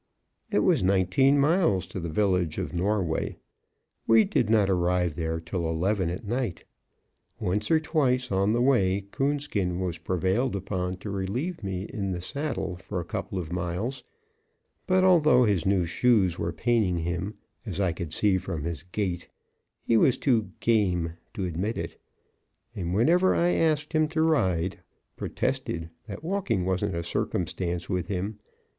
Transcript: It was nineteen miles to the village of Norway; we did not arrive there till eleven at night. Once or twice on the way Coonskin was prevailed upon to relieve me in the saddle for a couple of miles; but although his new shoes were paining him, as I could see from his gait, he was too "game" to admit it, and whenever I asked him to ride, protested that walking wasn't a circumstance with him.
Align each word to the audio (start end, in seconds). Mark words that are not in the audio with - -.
It 0.49 0.61
was 0.63 0.83
nineteen 0.83 1.37
miles 1.39 1.85
to 1.85 1.99
the 1.99 2.09
village 2.09 2.57
of 2.57 2.73
Norway; 2.73 3.37
we 4.07 4.23
did 4.23 4.49
not 4.49 4.67
arrive 4.67 5.13
there 5.13 5.39
till 5.39 5.69
eleven 5.69 6.09
at 6.09 6.25
night. 6.27 6.63
Once 7.39 7.69
or 7.69 7.79
twice 7.79 8.31
on 8.31 8.51
the 8.51 8.63
way 8.63 9.05
Coonskin 9.11 9.79
was 9.79 9.99
prevailed 9.99 10.55
upon 10.55 10.97
to 11.01 11.11
relieve 11.11 11.61
me 11.63 11.83
in 11.83 12.13
the 12.13 12.19
saddle 12.19 12.77
for 12.77 12.99
a 12.99 13.05
couple 13.05 13.37
of 13.37 13.51
miles; 13.53 14.03
but 14.87 15.03
although 15.03 15.43
his 15.43 15.67
new 15.67 15.85
shoes 15.85 16.39
were 16.39 16.51
paining 16.51 16.97
him, 16.97 17.35
as 17.63 17.79
I 17.79 17.91
could 17.91 18.11
see 18.11 18.39
from 18.39 18.63
his 18.63 18.81
gait, 18.81 19.27
he 19.83 19.97
was 19.97 20.17
too 20.17 20.49
"game" 20.61 21.13
to 21.35 21.45
admit 21.45 21.77
it, 21.77 22.01
and 22.75 22.95
whenever 22.95 23.35
I 23.35 23.51
asked 23.51 23.93
him 23.93 24.07
to 24.07 24.23
ride, 24.23 24.79
protested 25.15 25.91
that 26.07 26.23
walking 26.23 26.65
wasn't 26.65 26.95
a 26.95 27.03
circumstance 27.03 27.87
with 27.87 28.07
him. 28.07 28.39